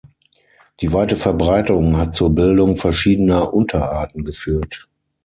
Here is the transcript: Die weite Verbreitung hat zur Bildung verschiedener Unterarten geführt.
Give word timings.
Die 0.79 0.91
weite 0.93 1.15
Verbreitung 1.15 1.95
hat 1.95 2.15
zur 2.15 2.33
Bildung 2.33 2.75
verschiedener 2.75 3.53
Unterarten 3.53 4.25
geführt. 4.25 4.89